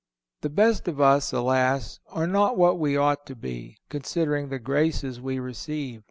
The 0.41 0.49
best 0.49 0.87
of 0.87 0.99
us, 0.99 1.31
alas! 1.31 1.99
are 2.09 2.25
not 2.25 2.57
what 2.57 2.79
we 2.79 2.97
ought 2.97 3.27
to 3.27 3.35
be, 3.35 3.77
considering 3.87 4.49
the 4.49 4.57
graces 4.57 5.21
we 5.21 5.37
receive. 5.37 5.99